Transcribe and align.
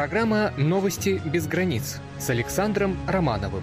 Программа 0.00 0.54
«Новости 0.56 1.20
без 1.26 1.46
границ» 1.46 1.98
с 2.18 2.30
Александром 2.30 2.96
Романовым. 3.06 3.62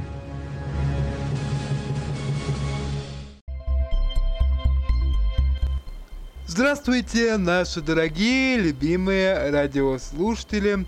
Здравствуйте, 6.46 7.38
наши 7.38 7.82
дорогие, 7.82 8.60
любимые 8.60 9.50
радиослушатели. 9.50 10.86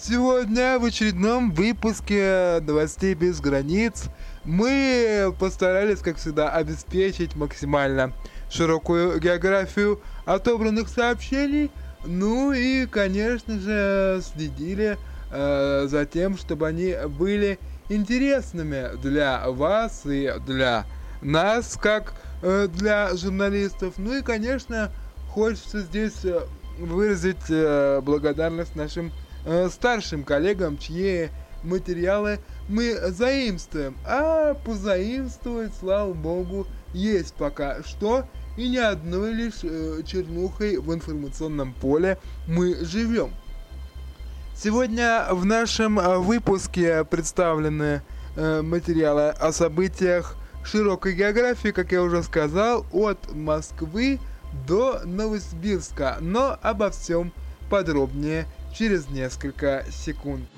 Сегодня 0.00 0.78
в 0.78 0.84
очередном 0.84 1.50
выпуске 1.50 2.60
«Новостей 2.60 3.14
без 3.14 3.40
границ» 3.40 4.04
мы 4.44 5.34
постарались, 5.40 5.98
как 5.98 6.18
всегда, 6.18 6.50
обеспечить 6.50 7.34
максимально 7.34 8.12
широкую 8.48 9.18
географию 9.18 10.00
отобранных 10.24 10.88
сообщений– 10.88 11.72
ну 12.06 12.52
и, 12.52 12.86
конечно 12.86 13.58
же, 13.58 14.22
следили 14.22 14.98
э, 15.30 15.86
за 15.88 16.06
тем, 16.06 16.36
чтобы 16.36 16.68
они 16.68 16.94
были 17.08 17.58
интересными 17.88 18.96
для 19.02 19.48
вас 19.50 20.02
и 20.04 20.32
для 20.46 20.86
нас, 21.22 21.78
как 21.80 22.14
э, 22.42 22.68
для 22.68 23.14
журналистов. 23.16 23.94
Ну 23.96 24.14
и, 24.14 24.22
конечно, 24.22 24.90
хочется 25.28 25.80
здесь 25.80 26.24
э, 26.24 26.40
выразить 26.78 27.50
э, 27.50 28.00
благодарность 28.02 28.76
нашим 28.76 29.12
э, 29.44 29.68
старшим 29.70 30.24
коллегам, 30.24 30.78
чьи 30.78 31.30
материалы 31.62 32.40
мы 32.68 32.94
заимствуем. 33.10 33.96
А 34.06 34.54
позаимствовать, 34.54 35.72
слава 35.78 36.12
богу, 36.12 36.66
есть 36.92 37.34
пока 37.34 37.82
что 37.82 38.26
и 38.56 38.68
ни 38.68 38.76
одной 38.76 39.32
лишь 39.32 39.62
э, 39.62 40.02
чернухой 40.06 40.78
в 40.78 40.92
информационном 40.92 41.72
поле 41.74 42.18
мы 42.46 42.76
живем. 42.84 43.30
Сегодня 44.56 45.26
в 45.30 45.44
нашем 45.44 45.98
э, 45.98 46.18
выпуске 46.18 47.04
представлены 47.04 48.02
э, 48.36 48.62
материалы 48.62 49.30
о 49.30 49.52
событиях 49.52 50.36
широкой 50.64 51.14
географии, 51.14 51.70
как 51.70 51.92
я 51.92 52.02
уже 52.02 52.22
сказал, 52.22 52.86
от 52.92 53.34
Москвы 53.34 54.20
до 54.66 55.00
Новосибирска, 55.04 56.18
но 56.20 56.56
обо 56.62 56.90
всем 56.90 57.32
подробнее 57.68 58.46
через 58.72 59.08
несколько 59.08 59.84
секунд. 59.90 60.48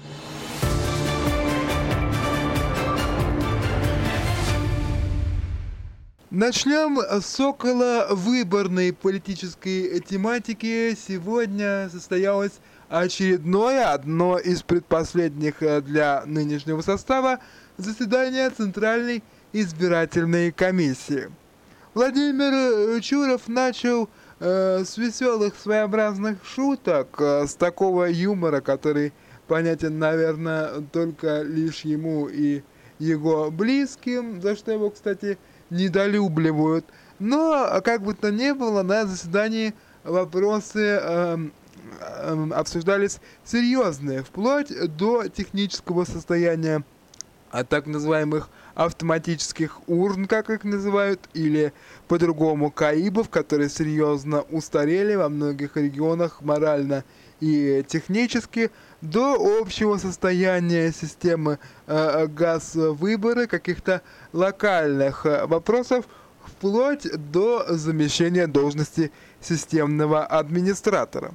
Начнем 6.33 6.99
с 6.99 7.39
около 7.39 8.09
выборной 8.11 8.93
политической 8.93 10.01
тематики. 10.01 10.97
Сегодня 10.97 11.89
состоялось 11.89 12.55
очередное, 12.89 13.93
одно 13.93 14.37
из 14.37 14.65
предпоследних 14.65 15.63
э, 15.63 15.81
для 15.83 16.25
нынешнего 16.27 16.81
состава, 16.81 17.39
заседание 17.77 18.51
Центральной 18.51 19.23
избирательной 19.53 20.51
комиссии. 20.51 21.31
Владимир 21.95 23.01
Чуров 23.03 23.47
начал 23.47 24.09
э, 24.41 24.83
с 24.85 24.99
веселых 24.99 25.55
своеобразных 25.55 26.45
шуток, 26.45 27.21
э, 27.21 27.47
с 27.47 27.55
такого 27.55 28.07
юмора, 28.07 28.61
который 28.61 29.13
понятен, 29.47 30.01
наверное, 30.01 30.81
только 30.93 31.43
лишь 31.43 31.83
ему 31.83 32.27
и 32.27 32.63
его 32.99 33.51
близким, 33.53 34.41
за 34.41 34.57
что 34.57 34.73
его, 34.73 34.91
кстати, 34.91 35.39
недолюбливают. 35.70 36.84
Но, 37.19 37.81
как 37.84 38.03
бы 38.03 38.15
то 38.15 38.31
ни 38.31 38.53
было, 38.53 38.82
на 38.82 39.06
заседании 39.06 39.75
вопросы 40.04 40.99
э, 41.00 41.38
э, 42.00 42.49
обсуждались 42.53 43.21
серьезные, 43.44 44.22
вплоть 44.22 44.72
до 44.97 45.28
технического 45.28 46.05
состояния 46.05 46.84
а 47.50 47.65
так 47.65 47.87
называемых 47.87 48.50
автоматических 48.75 49.81
урн, 49.88 50.26
как 50.26 50.50
их 50.50 50.65
называют, 50.65 51.21
или 51.32 51.72
по-другому 52.09 52.71
КАИБов, 52.71 53.31
которые 53.31 53.71
серьезно 53.71 54.43
устарели 54.43 55.15
во 55.15 55.31
многих 55.31 55.76
регионах 55.76 56.43
морально 56.43 57.05
и 57.41 57.82
технически, 57.88 58.71
до 59.01 59.61
общего 59.61 59.97
состояния 59.99 60.93
системы 60.93 61.59
э, 61.87 62.27
газ-выбора, 62.27 63.47
каких-то 63.47 64.03
локальных 64.33 65.27
э, 65.27 65.47
вопросов, 65.47 66.07
вплоть 66.45 67.06
до 67.31 67.67
замещения 67.69 68.47
должности 68.47 69.11
системного 69.41 70.25
администратора. 70.25 71.35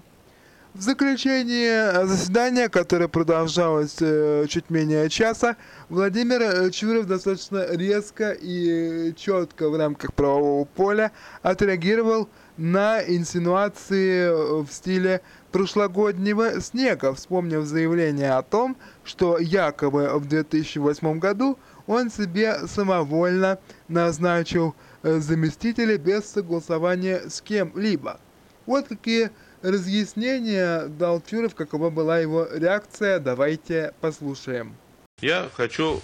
В 0.74 0.82
заключение 0.82 2.08
заседания, 2.08 2.70
которое 2.70 3.10
продолжалось 3.10 3.98
э, 4.00 4.46
чуть 4.48 4.70
менее 4.70 5.10
часа, 5.10 5.58
Владимир 5.90 6.42
э, 6.42 6.72
Чуров 6.72 7.08
достаточно 7.08 7.66
резко 7.76 8.32
и 8.32 9.14
четко 9.18 9.70
в 9.70 9.76
рамках 9.76 10.14
правового 10.14 10.64
поля 10.64 11.12
отреагировал 11.42 12.22
на 12.24 12.30
инсинуации 12.58 14.64
в 14.64 14.72
стиле 14.72 15.22
прошлогоднего 15.52 16.62
снега, 16.62 17.14
вспомнив 17.14 17.66
заявление 17.66 18.34
о 18.34 18.42
том, 18.42 18.78
что 19.04 19.38
якобы 19.38 20.18
в 20.18 20.28
2008 20.28 21.20
году 21.20 21.58
он 21.88 22.10
себе 22.10 22.68
самовольно 22.68 23.60
назначил 23.88 24.76
э, 25.04 25.20
заместителя 25.20 25.98
без 25.98 26.26
согласования 26.26 27.30
с 27.30 27.42
кем-либо. 27.42 28.20
Вот 28.66 28.88
какие 28.88 29.32
разъяснения 29.62 30.88
дал 30.88 31.22
Чуров, 31.22 31.56
какова 31.56 31.90
была 31.90 32.20
его 32.20 32.48
реакция. 32.52 33.20
Давайте 33.20 33.94
послушаем. 34.00 34.76
Я 35.20 35.50
хочу 35.54 36.02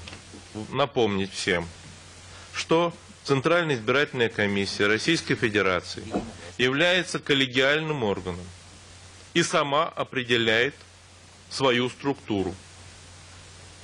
напомнить 0.71 1.31
всем, 1.31 1.65
что 2.53 2.93
Центральная 3.27 3.75
избирательная 3.75 4.29
комиссия 4.29 4.87
Российской 4.87 5.35
Федерации 5.35 6.01
является 6.57 7.19
коллегиальным 7.19 8.03
органом 8.03 8.45
и 9.33 9.43
сама 9.43 9.83
определяет 9.83 10.73
свою 11.49 11.89
структуру. 11.89 12.55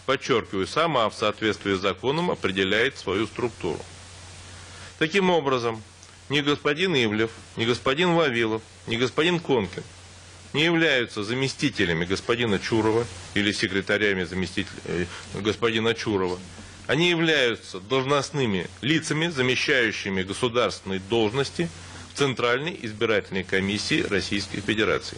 Подчеркиваю, 0.05 0.65
сама 0.65 1.09
в 1.09 1.13
соответствии 1.13 1.73
с 1.73 1.81
законом 1.81 2.31
определяет 2.31 2.97
свою 2.97 3.27
структуру. 3.27 3.81
Таким 4.97 5.29
образом, 5.29 5.83
ни 6.29 6.39
господин 6.39 6.95
Ивлев, 6.95 7.31
ни 7.57 7.65
господин 7.65 8.13
Вавилов, 8.13 8.61
ни 8.87 8.95
господин 8.95 9.41
Конкин 9.41 9.83
не 10.53 10.63
являются 10.63 11.21
заместителями 11.21 12.05
господина 12.05 12.59
Чурова 12.59 13.05
или 13.33 13.51
секретарями 13.51 14.23
заместителя 14.23 14.79
э, 14.85 15.05
господина 15.33 15.93
Чурова. 15.93 16.39
Они 16.87 17.09
являются 17.09 17.79
должностными 17.79 18.67
лицами, 18.81 19.27
замещающими 19.27 20.23
государственные 20.23 20.99
должности 20.99 21.69
в 22.13 22.17
Центральной 22.17 22.77
избирательной 22.81 23.43
комиссии 23.43 24.01
Российской 24.01 24.59
Федерации. 24.59 25.17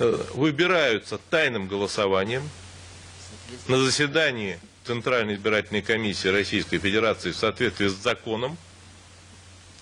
Э, 0.00 0.24
выбираются 0.34 1.18
тайным 1.30 1.68
голосованием 1.68 2.48
на 3.68 3.78
заседании 3.78 4.58
Центральной 4.84 5.34
избирательной 5.34 5.82
комиссии 5.82 6.28
Российской 6.28 6.78
Федерации 6.78 7.30
в 7.30 7.36
соответствии 7.36 7.88
с 7.88 7.94
законом, 7.94 8.56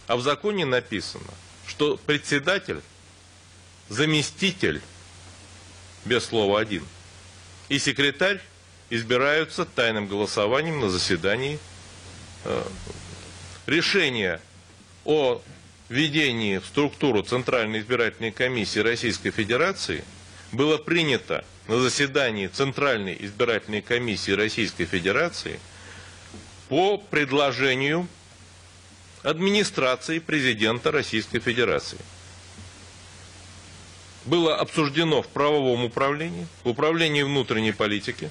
а 0.07 0.17
в 0.17 0.23
законе 0.23 0.67
написано, 0.67 1.33
что 1.67 1.97
председатель, 1.97 2.81
заместитель, 3.89 4.83
без 6.05 6.25
слова 6.25 6.61
один, 6.61 6.85
и 7.69 7.79
секретарь 7.79 8.41
избираются 8.91 9.65
тайным 9.65 10.07
голосованием 10.07 10.81
на 10.81 10.89
заседании. 10.89 11.59
Э, 12.45 12.63
решение 13.67 14.41
о 15.05 15.41
введении 15.89 16.59
в 16.59 16.67
структуру 16.67 17.23
Центральной 17.23 17.81
избирательной 17.81 18.33
комиссии 18.33 18.81
Российской 18.81 19.31
Федерации 19.31 20.05
было 20.53 20.79
принято 20.79 21.45
на 21.69 21.79
заседании 21.79 22.47
Центральной 22.47 23.17
избирательной 23.21 23.83
комиссии 23.83 24.33
Российской 24.33 24.85
Федерации 24.85 25.59
по 26.69 26.99
предложению 26.99 28.09
администрации 29.23 30.21
президента 30.21 30.93
Российской 30.93 31.41
Федерации. 31.41 31.99
Было 34.25 34.57
обсуждено 34.57 35.23
в 35.23 35.29
правовом 35.29 35.85
управлении, 35.85 36.47
в 36.65 36.69
управлении 36.69 37.23
внутренней 37.23 37.73
политики, 37.73 38.31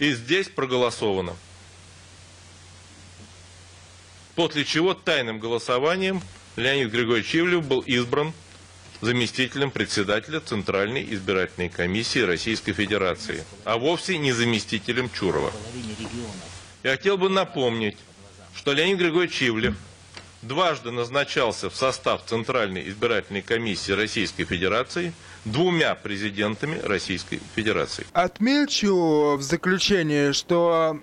и 0.00 0.12
здесь 0.12 0.48
проголосовано– 0.48 1.36
после 4.40 4.64
чего 4.64 4.94
тайным 4.94 5.38
голосованием 5.38 6.22
Леонид 6.56 6.90
Григорьевич 6.90 7.36
Ивлев 7.36 7.62
был 7.62 7.80
избран 7.80 8.32
заместителем 9.02 9.70
председателя 9.70 10.40
Центральной 10.40 11.04
избирательной 11.12 11.68
комиссии 11.68 12.20
Российской 12.20 12.72
Федерации, 12.72 13.44
а 13.66 13.76
вовсе 13.76 14.16
не 14.16 14.32
заместителем 14.32 15.10
Чурова. 15.10 15.52
Я 16.82 16.92
хотел 16.92 17.18
бы 17.18 17.28
напомнить, 17.28 17.98
что 18.54 18.72
Леонид 18.72 18.96
Григорьевич 18.96 19.42
Ивлев 19.42 19.76
дважды 20.42 20.90
назначался 20.90 21.70
в 21.70 21.76
состав 21.76 22.22
Центральной 22.24 22.88
избирательной 22.88 23.42
комиссии 23.42 23.92
Российской 23.92 24.44
Федерации 24.44 25.12
двумя 25.44 25.94
президентами 25.94 26.78
Российской 26.78 27.40
Федерации. 27.54 28.06
Отмечу 28.12 29.36
в 29.36 29.42
заключение, 29.42 30.32
что 30.32 30.98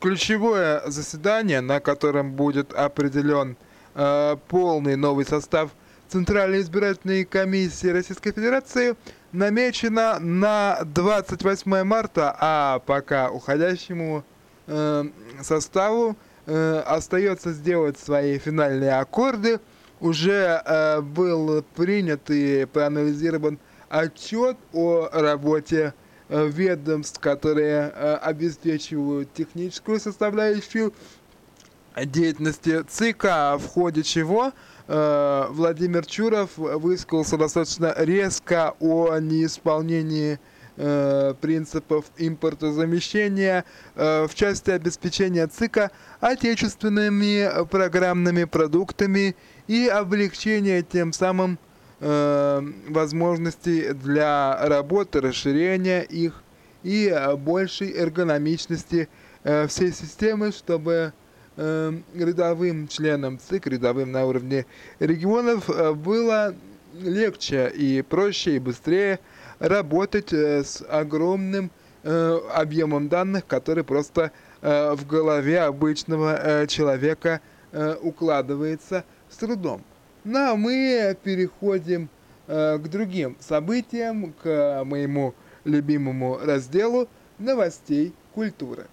ключевое 0.00 0.82
заседание, 0.86 1.60
на 1.60 1.80
котором 1.80 2.32
будет 2.32 2.72
определен 2.72 3.56
э, 3.94 4.36
полный 4.48 4.96
новый 4.96 5.24
состав 5.24 5.70
Центральной 6.08 6.60
избирательной 6.60 7.24
комиссии 7.24 7.88
Российской 7.88 8.32
Федерации, 8.32 8.94
намечено 9.32 10.18
на 10.20 10.80
28 10.84 11.82
марта, 11.82 12.36
а 12.38 12.78
пока 12.80 13.30
уходящему 13.30 14.24
э, 14.66 15.04
составу 15.42 16.16
э, 16.46 16.82
остается 16.86 17.52
сделать 17.52 17.98
свои 17.98 18.38
финальные 18.38 18.92
аккорды. 18.92 19.60
Уже 20.00 20.62
э, 20.64 21.00
был 21.00 21.64
принят 21.74 22.30
и 22.30 22.66
проанализирован 22.66 23.58
отчет 23.88 24.56
о 24.72 25.08
работе 25.12 25.94
э, 26.28 26.46
ведомств, 26.48 27.20
которые 27.20 27.92
э, 27.94 28.14
обеспечивают 28.16 29.32
техническую 29.32 30.00
составляющую 30.00 30.92
деятельности 31.96 32.82
ЦИК, 32.82 33.24
в 33.24 33.66
ходе 33.68 34.02
чего 34.02 34.52
э, 34.88 35.46
Владимир 35.50 36.04
Чуров 36.04 36.50
высказался 36.56 37.36
достаточно 37.36 37.94
резко 37.96 38.74
о 38.80 39.16
неисполнении 39.18 40.34
Э, 40.34 40.38
принципов 40.76 42.06
импортозамещения 42.16 43.64
э, 43.94 44.26
в 44.26 44.34
части 44.34 44.70
обеспечения 44.70 45.46
ЦИКа 45.46 45.92
отечественными 46.20 47.64
программными 47.66 48.44
продуктами 48.44 49.36
и 49.68 49.86
облегчения 49.86 50.82
тем 50.82 51.12
самым 51.12 51.58
э, 52.00 52.60
возможностей 52.88 53.92
для 53.92 54.58
работы, 54.66 55.20
расширения 55.20 56.02
их 56.02 56.42
и 56.82 57.14
большей 57.38 57.92
эргономичности 57.92 59.08
всей 59.42 59.90
системы, 59.90 60.52
чтобы 60.52 61.14
рядовым 61.56 62.88
членам 62.88 63.38
ЦИК, 63.38 63.68
рядовым 63.68 64.12
на 64.12 64.26
уровне 64.26 64.66
регионов 64.98 65.70
было 65.96 66.54
легче 67.00 67.72
и 67.74 68.02
проще 68.02 68.56
и 68.56 68.58
быстрее 68.58 69.18
работать 69.68 70.32
э, 70.32 70.62
с 70.62 70.84
огромным 70.88 71.70
э, 72.02 72.38
объемом 72.54 73.08
данных, 73.08 73.46
который 73.46 73.82
просто 73.82 74.30
э, 74.60 74.94
в 74.94 75.06
голове 75.06 75.60
обычного 75.60 76.66
человека 76.68 77.40
укладывается 78.02 79.04
с 79.28 79.36
трудом. 79.36 79.82
Ну 80.22 80.38
а 80.38 80.54
мы 80.54 81.16
переходим 81.24 82.08
к 82.46 82.82
другим 82.84 83.36
событиям, 83.40 84.32
к 84.40 84.84
моему 84.84 85.34
любимому 85.64 86.38
разделу 86.40 87.08
новостей 87.36 88.14
культуры. 88.32 88.86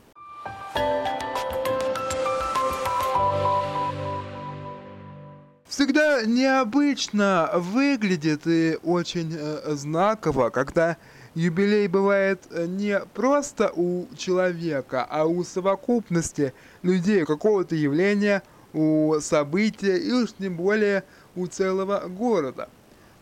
Всегда 5.71 6.25
необычно 6.25 7.50
выглядит 7.56 8.45
и 8.45 8.77
очень 8.83 9.33
э, 9.33 9.73
знаково, 9.75 10.50
когда 10.50 10.97
юбилей 11.33 11.88
бывает 11.88 12.41
э, 12.51 12.65
не 12.65 13.00
просто 13.13 13.71
у 13.73 14.06
человека, 14.18 15.07
а 15.09 15.25
у 15.25 15.45
совокупности 15.45 16.53
людей, 16.83 17.25
какого-то 17.25 17.75
явления, 17.75 18.44
у 18.73 19.15
события 19.21 19.97
и 19.97 20.12
уж 20.12 20.33
тем 20.38 20.57
более 20.57 21.06
у 21.38 21.47
целого 21.47 22.01
города. 22.07 22.69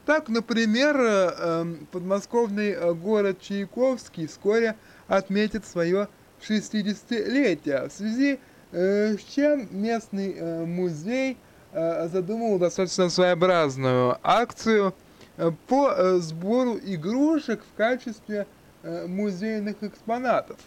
Так, 0.07 0.27
например, 0.27 0.97
э, 0.99 1.33
эм, 1.37 1.87
подмосковный 1.91 2.95
город 2.95 3.41
Чайковский 3.41 4.25
вскоре 4.25 4.75
отметит 5.07 5.67
свое 5.67 6.07
60-летие, 6.41 7.89
в 7.89 7.93
связи 7.93 8.39
с 8.71 9.19
чем 9.35 9.67
местный 9.71 10.65
музей– 10.65 11.37
задумал 11.73 12.57
достаточно 12.57 13.09
своеобразную 13.09 14.17
акцию 14.23 14.93
э, 15.37 15.51
по 15.67 15.91
э, 15.91 16.17
сбору 16.17 16.77
игрушек 16.77 17.61
в 17.63 17.77
качестве 17.77 18.47
музейных 18.81 19.83
экспонатов. 19.83 20.57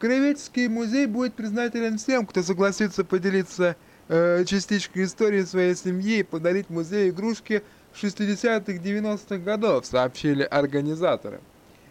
Краеведческий 0.00 0.66
музей 0.66 1.06
будет 1.06 1.34
признателен 1.34 1.96
всем, 1.96 2.26
кто 2.26 2.42
согласится 2.42 3.04
поделиться 3.04 3.76
частичкой 4.08 5.04
истории 5.04 5.44
своей 5.44 5.76
семьи 5.76 6.18
и 6.18 6.22
подарить 6.24 6.68
музею 6.68 7.10
игрушки 7.10 7.62
60-х 7.94 8.72
90-х 8.72 9.36
годов, 9.38 9.86
сообщили 9.86 10.42
организаторы. 10.42 11.40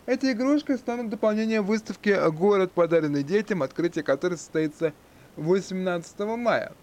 Эти 0.05 0.31
игрушки 0.31 0.75
станут 0.75 1.09
дополнением 1.09 1.63
выставки 1.63 2.17
«Город, 2.31 2.71
подаренный 2.73 3.23
детям», 3.23 3.63
открытие 3.63 4.03
которой 4.03 4.37
состоится 4.37 4.93
18 5.37 6.19
мая. 6.37 6.73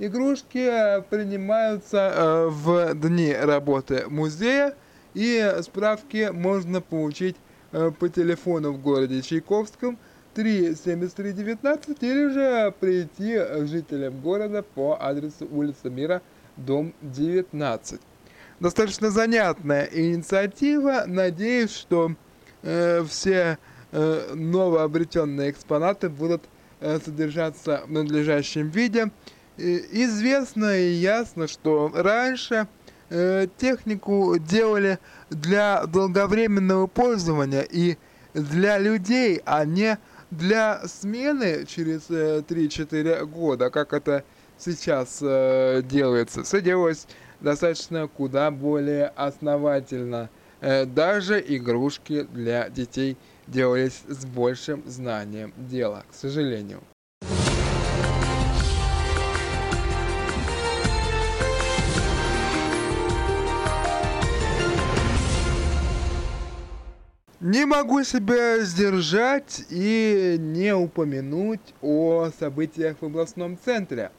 Игрушки 0.00 1.02
принимаются 1.08 2.12
э, 2.14 2.48
в 2.48 2.94
дни 2.94 3.32
работы 3.32 4.06
музея, 4.08 4.74
и 5.14 5.54
справки 5.62 6.30
можно 6.32 6.80
получить 6.80 7.36
э, 7.70 7.92
по 7.96 8.08
телефону 8.08 8.72
в 8.72 8.82
городе 8.82 9.22
Чайковском 9.22 9.96
37319 10.34 12.02
или 12.02 12.28
же 12.32 12.74
прийти 12.80 13.38
жителям 13.66 14.20
города 14.20 14.64
по 14.64 14.98
адресу 15.00 15.46
улица 15.48 15.90
Мира, 15.90 16.22
дом 16.56 16.92
19. 17.02 18.00
Достаточно 18.58 19.10
занятная 19.10 19.88
инициатива. 19.92 21.04
Надеюсь, 21.06 21.72
что 21.72 22.16
э, 22.62 23.04
все 23.08 23.58
э, 23.92 24.34
новообретенные 24.34 25.52
экспонаты 25.52 26.08
будут 26.08 26.42
э, 26.80 26.98
содержаться 26.98 27.82
в 27.86 27.92
надлежащем 27.92 28.70
виде 28.70 29.12
известно 29.56 30.76
и 30.78 30.92
ясно, 30.92 31.46
что 31.48 31.90
раньше 31.94 32.66
э, 33.10 33.46
технику 33.58 34.36
делали 34.38 34.98
для 35.30 35.86
долговременного 35.86 36.86
пользования 36.86 37.62
и 37.62 37.96
для 38.34 38.78
людей, 38.78 39.40
а 39.44 39.64
не 39.64 39.98
для 40.30 40.82
смены 40.86 41.64
через 41.66 42.10
э, 42.10 42.42
3-4 42.46 43.24
года, 43.26 43.70
как 43.70 43.92
это 43.92 44.24
сейчас 44.58 45.18
э, 45.20 45.82
делается. 45.84 46.42
Все 46.42 46.60
делалось 46.60 47.06
достаточно 47.40 48.08
куда 48.08 48.50
более 48.50 49.08
основательно. 49.08 50.30
Э, 50.60 50.84
даже 50.84 51.44
игрушки 51.46 52.22
для 52.22 52.68
детей 52.68 53.16
делались 53.46 54.02
с 54.08 54.24
большим 54.24 54.82
знанием 54.86 55.52
дела, 55.56 56.04
к 56.10 56.14
сожалению. 56.14 56.80
Не 67.54 67.66
могу 67.66 68.02
себя 68.02 68.58
сдержать 68.64 69.62
и 69.70 70.34
не 70.40 70.74
упомянуть 70.74 71.60
о 71.82 72.30
событиях 72.36 72.96
в 73.00 73.04
областном 73.04 73.56
центре. 73.64 74.10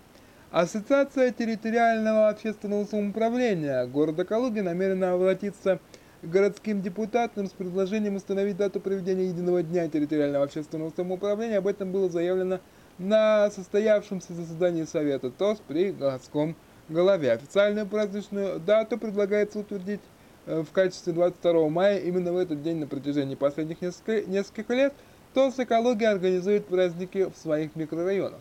Ассоциация 0.51 1.31
территориального 1.31 2.29
общественного 2.29 2.85
самоуправления 2.85 3.87
города 3.87 4.23
Калуги 4.23 4.61
намерена 4.61 5.11
обратиться 5.11 5.81
к 6.21 6.29
городским 6.29 6.81
депутатам 6.81 7.47
с 7.47 7.49
предложением 7.49 8.15
установить 8.15 8.55
дату 8.55 8.79
проведения 8.79 9.25
единого 9.27 9.63
дня 9.63 9.89
территориального 9.89 10.45
общественного 10.45 10.93
самоуправления. 10.95 11.57
Об 11.57 11.67
этом 11.67 11.91
было 11.91 12.09
заявлено 12.09 12.61
на 12.99 13.51
состоявшемся 13.51 14.33
заседании 14.33 14.85
Совета 14.85 15.29
ТОС 15.29 15.61
при 15.67 15.91
городском 15.91 16.55
голове. 16.87 17.33
Официальную 17.33 17.85
праздничную 17.85 18.61
дату 18.61 18.97
предлагается 18.97 19.59
утвердить 19.59 19.99
в 20.45 20.71
качестве 20.71 21.13
22 21.13 21.69
мая 21.69 21.99
именно 21.99 22.31
в 22.31 22.37
этот 22.37 22.61
день 22.61 22.77
на 22.77 22.87
протяжении 22.87 23.35
последних 23.35 23.81
нескольких, 23.81 24.27
нескольких 24.27 24.69
лет, 24.69 24.93
то 25.33 25.51
экология 25.57 26.09
организует 26.09 26.67
праздники 26.67 27.29
в 27.29 27.37
своих 27.37 27.75
микрорайонах. 27.75 28.39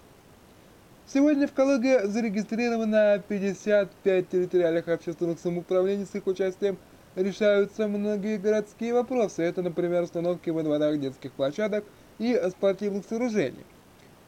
Сегодня 1.07 1.47
в 1.47 1.53
Калуге 1.53 2.07
зарегистрировано 2.07 3.23
55 3.29 4.29
территориальных 4.29 4.89
общественных 4.89 5.39
самоуправлений 5.39 6.07
с 6.07 6.15
их 6.15 6.27
участием 6.27 6.79
решаются 7.15 7.89
многие 7.89 8.39
городские 8.39 8.95
вопросы. 8.95 9.43
Это, 9.43 9.63
например, 9.63 10.03
установки 10.03 10.51
во 10.51 10.63
дворах 10.63 10.99
детских 10.99 11.33
площадок 11.33 11.85
и 12.19 12.41
спортивных 12.49 13.05
сооружений. 13.07 13.65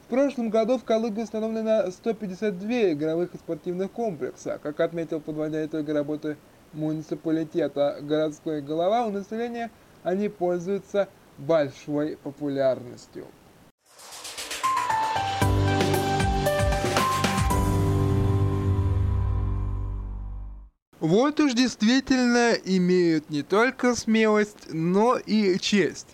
В 0.07 0.09
прошлом 0.09 0.51
году 0.51 0.79
в 0.79 0.85
Калуге 0.85 1.23
установлено 1.23 1.91
152 1.91 2.93
игровых 2.93 3.35
и 3.35 3.39
спортивных 3.39 3.91
комплекса. 3.91 4.61
Как 4.63 4.79
отметил, 4.81 5.21
подводя 5.21 5.65
итоги 5.65 5.91
работы 5.91 6.37
муниципалитета 6.77 7.99
городской 8.01 8.61
голова, 8.61 9.07
у 9.07 9.11
населения 9.11 9.71
они 10.05 10.29
пользуются 10.29 11.09
большой 11.39 12.17
популярностью. 12.17 13.27
вот 21.07 21.41
уж 21.41 21.55
действительно 21.55 22.53
имеют 22.65 23.31
не 23.31 23.43
только 23.43 23.95
смелость, 23.95 24.73
но 24.73 25.17
и 25.17 25.59
честь. 25.59 26.09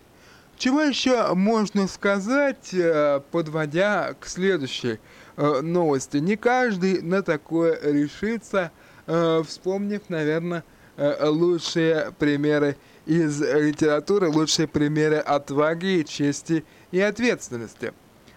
Чего 0.56 0.82
еще 0.82 1.34
можно 1.34 1.88
сказать, 1.88 2.72
э, 2.72 3.20
подводя 3.30 4.14
к 4.20 4.26
следующей 4.26 5.00
э, 5.36 5.60
новости? 5.60 6.18
Не 6.18 6.36
каждый 6.36 7.02
на 7.02 7.22
такое 7.22 7.78
решится, 7.82 8.70
вспомнив, 9.06 10.02
наверное, 10.08 10.64
лучшие 10.96 12.12
примеры 12.18 12.76
из 13.06 13.40
литературы, 13.40 14.28
лучшие 14.28 14.68
примеры 14.68 15.16
отваги, 15.16 16.04
чести 16.08 16.64
и 16.90 17.00
ответственности. 17.00 17.92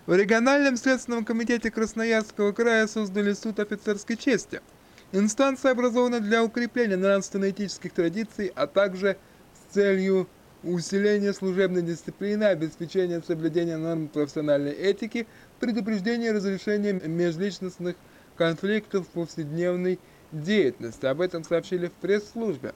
В 0.06 0.16
региональном 0.16 0.78
следственном 0.78 1.26
комитете 1.26 1.72
Красноярского 1.72 2.52
края 2.52 2.88
создали 2.88 3.34
суд 3.34 3.60
офицерской 3.60 4.18
чести. 4.18 4.62
Инстанция 5.12 5.72
образована 5.72 6.20
для 6.20 6.44
укрепления 6.44 6.98
нравственно-этических 6.98 7.92
традиций, 7.92 8.52
а 8.56 8.68
также 8.68 9.18
с 9.54 9.74
целью 9.74 10.28
усиление 10.64 11.34
служебной 11.34 11.84
дисциплины, 11.84 12.44
обеспечение 12.44 13.22
соблюдения 13.26 13.78
норм 13.78 14.08
профессиональной 14.08 14.72
этики, 14.72 15.28
предупреждение 15.60 16.32
разрешения 16.32 16.94
межличностных 16.94 17.96
конфликтов 18.36 19.06
в 19.08 19.10
повседневной 19.10 20.00
деятельности. 20.32 21.06
Об 21.06 21.22
этом 21.22 21.44
сообщили 21.44 21.88
в 21.88 21.94
пресс-службе. 21.94 22.74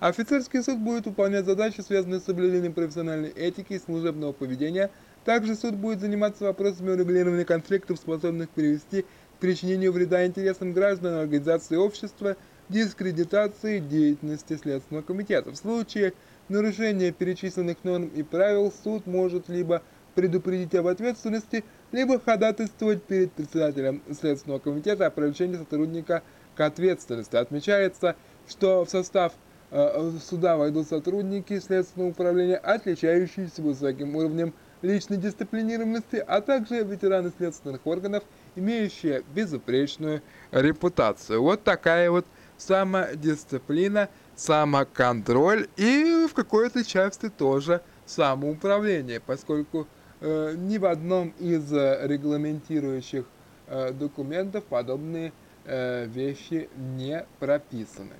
Офицерский 0.00 0.62
суд 0.62 0.78
будет 0.78 1.06
выполнять 1.06 1.44
задачи, 1.44 1.80
связанные 1.80 2.20
с 2.20 2.24
соблюдением 2.24 2.72
профессиональной 2.72 3.30
этики 3.30 3.72
и 3.72 3.80
служебного 3.80 4.32
поведения. 4.32 4.90
Также 5.24 5.56
суд 5.56 5.74
будет 5.74 6.00
заниматься 6.00 6.44
вопросами 6.44 6.90
урегулирования 6.90 7.44
конфликтов, 7.44 7.98
способных 7.98 8.48
привести 8.50 9.02
к 9.02 9.40
причинению 9.40 9.92
вреда 9.92 10.24
интересам 10.24 10.72
граждан, 10.72 11.14
организации 11.14 11.76
общества, 11.76 12.36
дискредитации 12.68 13.80
деятельности 13.80 14.56
Следственного 14.56 15.04
комитета. 15.04 15.50
В 15.50 15.56
случае 15.56 16.12
нарушения 16.48 17.10
перечисленных 17.10 17.78
норм 17.82 18.06
и 18.06 18.22
правил 18.22 18.72
суд 18.84 19.06
может 19.06 19.48
либо 19.48 19.82
предупредить 20.14 20.74
об 20.74 20.86
ответственности, 20.86 21.64
либо 21.92 22.20
ходатайствовать 22.20 23.02
перед 23.02 23.32
председателем 23.32 24.02
Следственного 24.18 24.58
комитета 24.58 25.06
о 25.06 25.10
привлечении 25.10 25.56
сотрудника 25.56 26.22
к 26.58 26.60
ответственности. 26.60 27.36
Отмечается, 27.36 28.16
что 28.48 28.84
в 28.84 28.90
состав 28.90 29.32
э, 29.70 30.10
суда 30.20 30.56
войдут 30.56 30.88
сотрудники 30.88 31.60
Следственного 31.60 32.10
управления, 32.10 32.56
отличающиеся 32.56 33.62
высоким 33.62 34.16
уровнем 34.16 34.52
личной 34.82 35.18
дисциплинированности, 35.18 36.16
а 36.16 36.40
также 36.40 36.82
ветераны 36.82 37.32
следственных 37.36 37.86
органов, 37.86 38.24
имеющие 38.56 39.22
безупречную 39.34 40.22
репутацию. 40.50 41.42
Вот 41.42 41.62
такая 41.62 42.10
вот 42.10 42.26
самодисциплина 42.56 44.08
самоконтроль 44.34 45.68
и 45.76 46.26
в 46.28 46.34
какой-то 46.34 46.84
части 46.84 47.28
тоже 47.28 47.82
самоуправление, 48.04 49.20
поскольку 49.20 49.86
э, 50.20 50.54
ни 50.56 50.78
в 50.78 50.86
одном 50.86 51.28
из 51.38 51.72
э, 51.72 52.00
регламентирующих 52.02 53.26
э, 53.68 53.92
документов 53.92 54.64
подобные 54.64 55.32
э, 55.68 56.06
вещи 56.06 56.68
не 56.96 57.24
прописаны. 57.38 58.14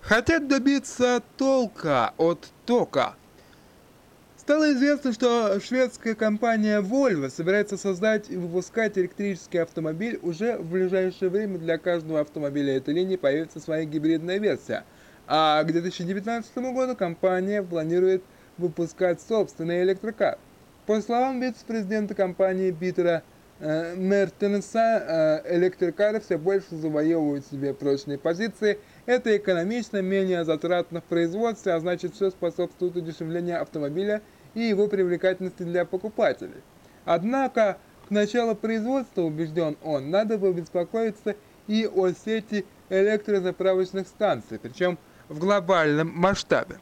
Хотят 0.00 0.48
добиться 0.48 1.22
толка 1.36 2.14
от 2.16 2.48
тока– 2.66 3.14
Стало 4.50 4.72
известно, 4.72 5.12
что 5.12 5.60
шведская 5.60 6.16
компания 6.16 6.80
Volvo 6.80 7.30
собирается 7.30 7.76
создать 7.76 8.28
и 8.30 8.36
выпускать 8.36 8.98
электрический 8.98 9.58
автомобиль. 9.58 10.18
Уже 10.22 10.56
в 10.56 10.68
ближайшее 10.68 11.28
время 11.28 11.56
для 11.56 11.78
каждого 11.78 12.18
автомобиля 12.18 12.76
этой 12.76 12.92
линии 12.94 13.14
появится 13.14 13.60
своя 13.60 13.84
гибридная 13.84 14.40
версия. 14.40 14.82
А 15.32 15.62
к 15.62 15.68
2019 15.68 16.56
году 16.74 16.96
компания 16.96 17.62
планирует 17.62 18.24
выпускать 18.58 19.20
собственный 19.20 19.84
электрокар. 19.84 20.38
По 20.86 21.00
словам 21.00 21.40
вице-президента 21.40 22.16
компании 22.16 22.72
Питера 22.72 23.22
э, 23.60 23.94
Мертенса, 23.94 25.42
э, 25.46 25.56
электрокары 25.56 26.18
все 26.18 26.36
больше 26.36 26.74
завоевывают 26.74 27.46
себе 27.46 27.72
прочные 27.74 28.18
позиции. 28.18 28.80
Это 29.06 29.36
экономично, 29.36 30.02
менее 30.02 30.44
затратно 30.44 31.00
в 31.00 31.04
производстве, 31.04 31.74
а 31.74 31.78
значит 31.78 32.16
все 32.16 32.30
способствует 32.30 32.96
удешевлению 32.96 33.62
автомобиля 33.62 34.22
и 34.54 34.62
его 34.62 34.88
привлекательности 34.88 35.62
для 35.62 35.84
покупателей. 35.84 36.60
Однако, 37.04 37.78
к 38.08 38.10
началу 38.10 38.56
производства, 38.56 39.22
убежден 39.22 39.76
он, 39.84 40.10
надо 40.10 40.38
бы 40.38 40.52
беспокоиться 40.52 41.36
и 41.68 41.86
о 41.86 42.10
сети 42.10 42.66
электрозаправочных 42.88 44.08
станций, 44.08 44.58
причем 44.58 44.98
в 45.30 45.38
глобальном 45.38 46.12
масштабе. 46.14 46.78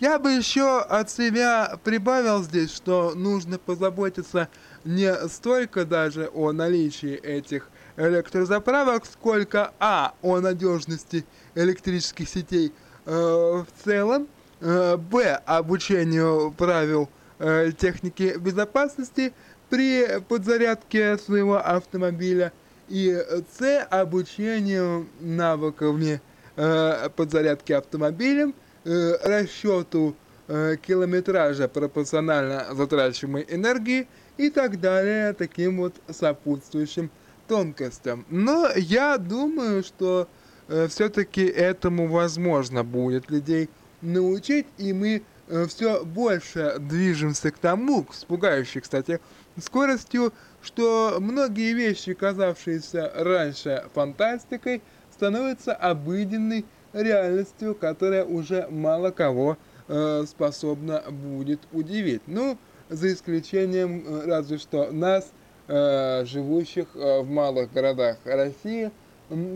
Я 0.00 0.18
бы 0.18 0.32
еще 0.32 0.80
от 0.80 1.10
себя 1.10 1.78
прибавил 1.82 2.42
здесь, 2.42 2.70
что 2.74 3.14
нужно 3.14 3.58
позаботиться 3.58 4.48
не 4.84 5.10
столько 5.28 5.86
даже 5.86 6.28
о 6.34 6.52
наличии 6.52 7.14
этих 7.14 7.70
электрозаправок, 7.96 9.06
сколько 9.06 9.72
а. 9.80 10.12
о 10.20 10.40
надежности 10.40 11.24
электрических 11.54 12.28
сетей 12.28 12.74
э, 13.06 13.10
в 13.10 13.66
целом, 13.82 14.28
Э, 14.66 14.96
б. 14.96 15.40
Обучению 15.44 16.54
правил 16.56 17.10
э, 17.38 17.72
техники 17.76 18.34
безопасности 18.38 19.34
при 19.68 20.20
подзарядке 20.26 21.18
своего 21.18 21.56
автомобиля. 21.56 22.50
И 22.88 23.14
С. 23.58 23.86
Обучению 23.90 25.06
навыками 25.20 26.22
э, 26.56 27.08
подзарядки 27.16 27.72
автомобилем, 27.72 28.54
расчету 28.84 30.14
километража 30.46 31.68
пропорционально 31.68 32.66
затрачиваемой 32.74 33.46
энергии 33.48 34.06
и 34.36 34.50
так 34.50 34.78
далее, 34.78 35.32
таким 35.32 35.78
вот 35.78 35.94
сопутствующим 36.10 37.10
тонкостям. 37.48 38.24
Но 38.28 38.68
я 38.76 39.18
думаю, 39.18 39.82
что 39.82 40.28
э, 40.68 40.88
все-таки 40.88 41.44
этому 41.44 42.08
возможно 42.08 42.84
будет 42.84 43.30
людей 43.30 43.68
научить, 44.00 44.66
и 44.78 44.92
мы 44.92 45.22
э, 45.48 45.66
все 45.66 46.04
больше 46.04 46.76
движемся 46.78 47.50
к 47.50 47.58
тому, 47.58 48.06
с 48.12 48.24
пугающей, 48.24 48.80
кстати, 48.80 49.20
скоростью, 49.60 50.32
что 50.62 51.18
многие 51.20 51.74
вещи, 51.74 52.14
казавшиеся 52.14 53.12
раньше 53.14 53.84
фантастикой, 53.94 54.82
становятся 55.14 55.74
обыденной 55.74 56.64
реальностью, 56.92 57.74
которая 57.74 58.24
уже 58.24 58.66
мало 58.70 59.10
кого 59.10 59.56
э, 59.88 60.24
способна 60.26 61.02
будет 61.08 61.60
удивить. 61.72 62.22
Ну, 62.26 62.58
за 62.88 63.12
исключением 63.12 64.04
э, 64.06 64.26
разве 64.26 64.58
что 64.58 64.90
нас, 64.92 65.32
э, 65.68 66.24
живущих 66.26 66.88
э, 66.94 67.20
в 67.20 67.30
малых 67.30 67.72
городах 67.72 68.18
России, 68.24 68.90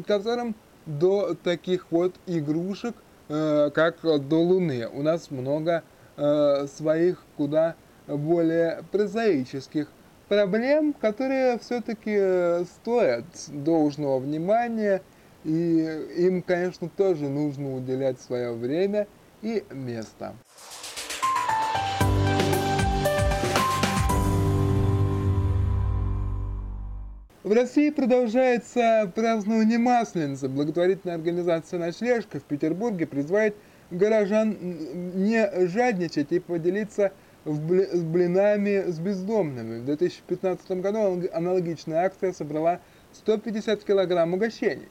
которым 0.07 0.55
до 0.87 1.35
таких 1.35 1.87
вот 1.91 2.15
игрушек 2.27 2.95
Э, 3.31 3.71
как 3.75 4.01
до 4.03 4.37
Луны. 4.41 4.89
У 4.89 5.03
нас 5.03 5.31
много 5.31 5.83
э, 6.17 6.67
своих 6.67 7.23
куда 7.37 7.75
более 8.07 8.83
прозаических 8.91 9.89
проблем, 10.29 10.95
которые 10.95 11.59
все-таки 11.59 12.17
э, 12.19 12.65
стоят 12.65 13.25
должного 13.49 14.19
внимания, 14.19 15.03
и 15.45 16.05
им, 16.17 16.43
конечно, 16.43 16.89
тоже 16.89 17.29
нужно 17.29 17.75
уделять 17.75 18.21
свое 18.21 18.53
время 18.53 19.07
и 19.43 19.65
место. 19.71 20.35
В 27.45 27.53
России 27.53 27.89
продолжается 27.89 29.11
празднование 29.15 29.79
Масленицы. 29.79 30.51
Благотворительная 30.51 31.15
организация 31.17 31.79
«Ночлежка» 31.79 32.41
в 32.41 32.43
Петербурге 32.43 33.07
призывает 33.07 33.57
горожан 33.91 34.55
не 35.15 35.67
жадничать 35.67 36.31
и 36.33 36.41
поделиться 36.41 37.13
с 37.47 37.59
блинами 38.03 38.91
с 38.91 38.99
бездомными. 38.99 39.81
В 39.81 39.85
2015 39.87 40.71
году 40.73 41.23
аналогичная 41.33 42.05
акция 42.05 42.35
собрала 42.35 42.81
150 43.15 43.83
килограмм 43.83 44.35
угощений. 44.35 44.89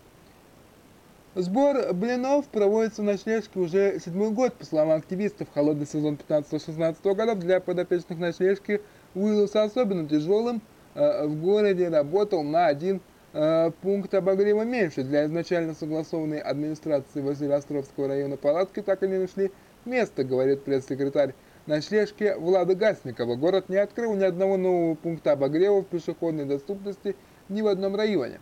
Сбор 1.38 1.94
блинов 1.94 2.48
проводится 2.48 3.01
в 3.01 3.06
ночлежке 3.06 3.60
уже 3.60 4.00
седьмой 4.03 4.32
год. 4.32 4.53
По 4.53 4.65
словам 4.65 4.98
активистов, 4.98 5.48
холодный 5.53 5.86
сезон 5.86 6.17
15-16 6.27 7.15
годов 7.15 7.39
для 7.39 7.60
подопечных 7.60 8.17
ночлежки 8.17 8.82
выдался 9.13 9.63
особенно 9.63 10.08
тяжелым– 10.08 10.62
Э, 10.98 11.27
в 11.27 11.39
городе 11.39 11.89
работал 11.89 12.41
на 12.41 12.65
один 12.65 13.01
э, 13.34 13.70
пункт 13.84 14.15
обогрева 14.15 14.63
меньше. 14.63 15.03
Для 15.03 15.25
изначально 15.25 15.75
согласованной 15.75 16.39
администрации 16.39 17.22
Василиостровского 17.22 18.08
района 18.08 18.36
палатки 18.36 18.82
так 18.82 19.03
и 19.03 19.08
не 19.08 19.20
нашли 19.20 19.51
места, 19.86 20.24
говорит 20.24 20.63
пресс-секретарь 20.63 21.36
ночлежке 21.67 22.36
Влада 22.36 22.74
Гасникова. 22.74 23.36
Город 23.36 23.70
не 23.70 23.77
открыл 23.77 24.15
ни 24.15 24.24
одного 24.24 24.58
нового 24.58 24.96
пункта 24.96 25.34
обогрева 25.34 25.82
в 25.82 25.86
пешеходной 25.86 26.46
доступности 26.46 27.15
ни 27.48 27.62
в 27.62 27.67
одном 27.67 27.96
районе. 27.96 28.39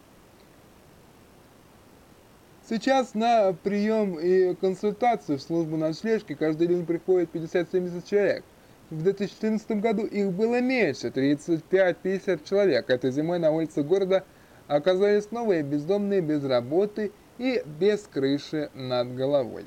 Сейчас 2.67 3.13
на 3.13 3.53
прием 3.53 4.19
и 4.19 4.55
консультацию 4.55 5.37
в 5.37 5.41
службу 5.41 5.77
ночлежки 5.77 6.33
каждый 6.33 6.65
день 6.65 6.83
приходит 6.83 7.29
50-70 7.31 8.09
человек. 8.09 8.43
В 8.89 9.03
2014 9.03 9.69
году 9.81 10.03
их 10.03 10.31
было 10.31 10.59
меньше, 10.61 11.09
35-50 11.09 12.39
человек. 12.49 12.89
Этой 12.89 13.11
зимой 13.11 13.37
на 13.37 13.51
улице 13.51 13.83
города 13.83 14.23
оказались 14.67 15.29
новые 15.29 15.61
бездомные 15.61 16.21
без 16.21 16.43
работы 16.43 17.11
и 17.37 17.61
без 17.79 18.01
крыши 18.11 18.71
над 18.73 19.13
головой. 19.15 19.65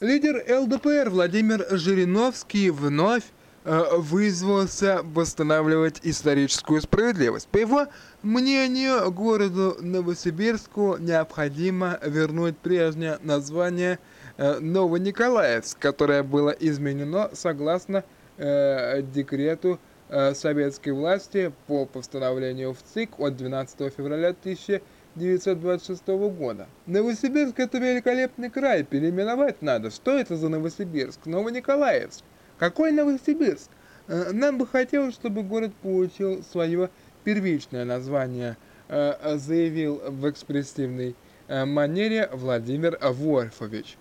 Лидер 0.00 0.42
ЛДПР 0.48 1.10
Владимир 1.10 1.66
Жириновский 1.72 2.70
вновь 2.70 3.24
вызвался 3.64 5.00
восстанавливать 5.04 6.00
историческую 6.02 6.80
справедливость. 6.80 7.46
По 7.48 7.58
его 7.58 7.86
мнению, 8.22 9.10
городу 9.12 9.76
Новосибирску 9.80 10.96
необходимо 10.98 11.98
вернуть 12.02 12.56
прежнее 12.56 13.18
название 13.22 13.98
э, 14.38 14.58
Новониколаевск, 14.60 15.78
которое 15.78 16.22
было 16.22 16.50
изменено 16.50 17.30
согласно 17.34 18.04
э, 18.38 19.02
декрету 19.02 19.78
э, 20.08 20.32
советской 20.34 20.90
власти 20.90 21.52
по 21.66 21.84
постановлению 21.84 22.72
в 22.72 22.78
ЦИК 22.94 23.20
от 23.20 23.36
12 23.36 23.94
февраля 23.94 24.28
1900 24.30 24.82
1926 25.16 26.06
года. 26.38 26.68
Новосибирск 26.86 27.58
это 27.58 27.78
великолепный 27.78 28.48
край, 28.48 28.84
переименовать 28.84 29.60
надо. 29.60 29.90
Что 29.90 30.16
это 30.16 30.36
за 30.36 30.48
Новосибирск? 30.48 31.26
Новониколаевск. 31.26 32.22
Какой 32.60 32.92
Новосибирск? 32.92 33.70
Э, 34.06 34.32
нам 34.32 34.58
бы 34.58 34.66
хотелось, 34.66 35.14
чтобы 35.14 35.42
город 35.42 35.72
получил 35.82 36.42
свое 36.42 36.90
первичное 37.24 37.86
название, 37.86 38.58
э, 38.88 39.38
заявил 39.38 40.02
в 40.06 40.28
экспрессивной 40.28 41.16
э, 41.48 41.64
манере 41.64 42.28
Владимир 42.30 42.98
Вольфович. 43.00 43.96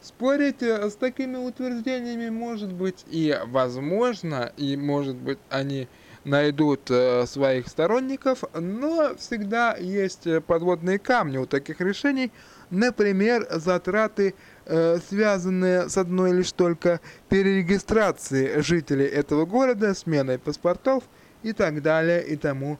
Спорить 0.00 0.62
с 0.62 0.94
такими 0.94 1.36
утверждениями 1.36 2.30
может 2.30 2.72
быть 2.72 3.04
и 3.10 3.38
возможно, 3.44 4.50
и 4.56 4.78
может 4.78 5.16
быть 5.16 5.38
они 5.50 5.86
найдут 6.24 6.90
э, 6.90 7.26
своих 7.26 7.68
сторонников, 7.68 8.44
но 8.54 9.14
всегда 9.16 9.74
есть 9.76 10.26
э, 10.26 10.40
подводные 10.40 10.98
камни 10.98 11.38
у 11.38 11.46
таких 11.46 11.80
решений, 11.80 12.30
например, 12.70 13.46
затраты, 13.50 14.34
э, 14.66 14.98
связанные 15.08 15.88
с 15.88 15.96
одной 15.96 16.32
лишь 16.32 16.52
только 16.52 17.00
перерегистрацией 17.28 18.62
жителей 18.62 19.06
этого 19.06 19.46
города, 19.46 19.94
сменой 19.94 20.38
паспортов 20.38 21.04
и 21.42 21.52
так 21.52 21.82
далее 21.82 22.24
и 22.24 22.36
тому 22.36 22.78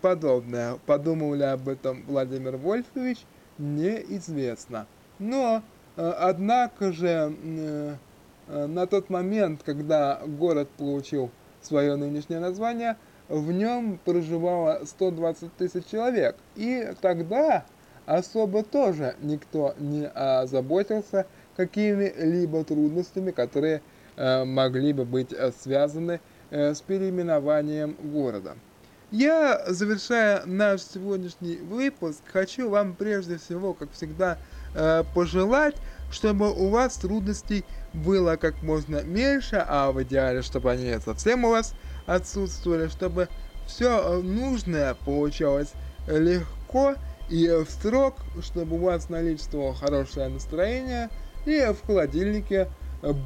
подобное. 0.00 0.78
Подумал 0.86 1.34
ли 1.34 1.42
об 1.42 1.68
этом 1.68 2.04
Владимир 2.06 2.56
Вольфович, 2.56 3.18
неизвестно. 3.58 4.86
Но, 5.18 5.60
однако 5.96 6.92
же, 6.92 7.34
на 8.46 8.86
тот 8.86 9.10
момент, 9.10 9.62
когда 9.64 10.20
город 10.24 10.68
получил 10.76 11.32
свое 11.66 11.96
нынешнее 11.96 12.40
название, 12.40 12.96
в 13.28 13.52
нем 13.52 13.98
проживало 14.04 14.82
120 14.84 15.54
тысяч 15.56 15.86
человек. 15.86 16.36
И 16.54 16.92
тогда 17.00 17.64
особо 18.06 18.62
тоже 18.62 19.16
никто 19.20 19.74
не 19.78 20.06
озаботился 20.06 21.26
какими-либо 21.56 22.64
трудностями, 22.64 23.32
которые 23.32 23.82
э, 24.16 24.44
могли 24.44 24.92
бы 24.92 25.04
быть 25.04 25.32
э, 25.32 25.50
связаны 25.60 26.20
э, 26.50 26.74
с 26.74 26.80
переименованием 26.80 27.96
города. 28.00 28.54
Я, 29.10 29.62
завершая 29.68 30.44
наш 30.46 30.82
сегодняшний 30.82 31.56
выпуск, 31.56 32.20
хочу 32.26 32.68
вам 32.68 32.94
прежде 32.94 33.38
всего, 33.38 33.72
как 33.72 33.92
всегда, 33.92 34.36
пожелать, 35.14 35.76
чтобы 36.10 36.52
у 36.52 36.68
вас 36.68 36.96
трудностей 36.96 37.64
было 37.96 38.36
как 38.36 38.62
можно 38.62 39.02
меньше, 39.02 39.64
а 39.66 39.90
в 39.90 40.02
идеале, 40.02 40.42
чтобы 40.42 40.70
они 40.70 40.96
совсем 41.04 41.44
у 41.44 41.50
вас 41.50 41.74
отсутствовали, 42.06 42.88
чтобы 42.88 43.28
все 43.66 44.20
нужное 44.22 44.94
получалось 44.94 45.72
легко 46.06 46.94
и 47.28 47.48
в 47.48 47.68
срок, 47.82 48.14
чтобы 48.42 48.76
у 48.76 48.84
вас 48.84 49.08
наличествовало 49.08 49.74
хорошее 49.74 50.28
настроение 50.28 51.10
и 51.46 51.72
в 51.72 51.86
холодильнике 51.86 52.68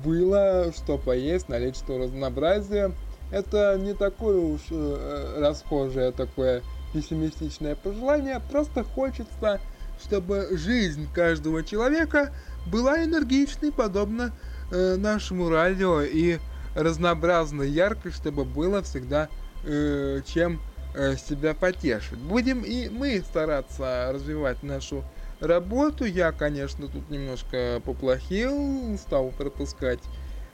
было 0.05 0.73
что 0.75 0.99
поесть, 0.99 1.49
наличество 1.49 1.99
разнообразия. 1.99 2.93
Это 3.31 3.79
не 3.79 3.95
такое 3.95 4.39
уж 4.39 4.61
э, 4.71 5.37
расхожее 5.39 6.11
такое 6.11 6.63
пессимистичное 6.93 7.77
пожелание, 7.77 8.41
просто 8.51 8.83
хочется, 8.83 9.61
чтобы 10.03 10.49
жизнь 10.53 11.09
каждого 11.15 11.63
человека 11.63 12.33
была 12.67 13.05
энергичной, 13.05 13.71
подобно 13.71 14.33
э, 14.71 14.97
нашему 14.97 15.49
радио, 15.49 16.03
и 16.03 16.39
разнообразной, 16.75 17.69
яркой, 17.69 18.13
чтобы 18.13 18.45
было 18.45 18.83
всегда 18.83 19.29
э, 19.65 20.21
чем 20.27 20.61
э, 20.95 21.17
себя 21.17 21.55
потешить. 21.55 22.19
Будем 22.19 22.63
и 22.63 22.89
мы 22.89 23.21
стараться 23.21 24.11
развивать 24.13 24.63
нашу 24.63 25.05
работу. 25.41 26.05
Я, 26.05 26.33
конечно, 26.33 26.87
тут 26.87 27.11
немножко 27.11 27.81
поплохил, 27.85 28.97
стал 28.99 29.31
пропускать 29.31 30.01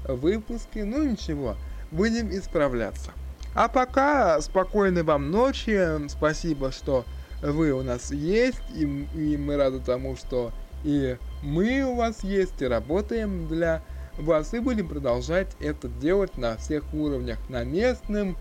выпуски, 0.05 0.81
но 0.81 0.99
ничего, 0.99 1.57
будем 1.91 2.31
исправляться. 2.31 3.11
А 3.55 3.69
пока 3.69 4.41
спокойной 4.41 5.03
вам 5.03 5.31
ночи, 5.31 6.09
спасибо, 6.09 6.71
что 6.73 7.05
вы 7.43 7.73
у 7.73 7.83
нас 7.83 8.11
есть, 8.13 8.63
и, 8.75 8.83
и 9.15 9.37
мы 9.37 9.57
рады 9.57 9.81
тому, 9.81 10.17
что 10.17 10.53
и 10.85 11.17
мы 11.43 11.83
у 11.83 11.97
вас 11.97 12.23
есть, 12.23 12.61
и 12.61 12.67
работаем 12.67 13.49
для 13.49 13.83
вас, 14.19 14.55
и 14.55 14.59
будем 14.59 14.89
продолжать 14.89 15.49
это 15.61 15.89
делать 15.89 16.37
на 16.39 16.57
всех 16.57 16.85
уровнях, 16.93 17.39
на 17.49 17.65
местном, 17.65 18.37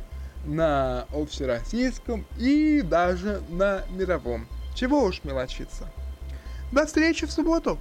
на 0.45 1.05
общероссийском 1.13 2.25
и 2.37 2.81
даже 2.81 3.41
на 3.49 3.83
мировом. 3.89 4.47
Чего 4.75 5.03
уж 5.03 5.23
мелочиться. 5.23 5.89
До 6.71 6.85
встречи 6.85 7.25
в 7.25 7.31
субботу! 7.31 7.77